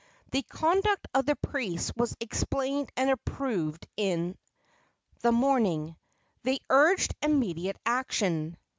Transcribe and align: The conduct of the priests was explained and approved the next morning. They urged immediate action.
The 0.31 0.41
conduct 0.41 1.07
of 1.13 1.27
the 1.27 1.35
priests 1.35 1.91
was 1.95 2.17
explained 2.19 2.89
and 2.97 3.11
approved 3.11 3.87
the 3.97 4.33
next 5.21 5.31
morning. 5.31 5.95
They 6.41 6.57
urged 6.71 7.13
immediate 7.21 7.77
action. 7.85 8.57